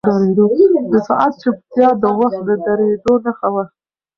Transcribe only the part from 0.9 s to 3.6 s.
د ساعت چوپتیا د وخت د درېدو نښه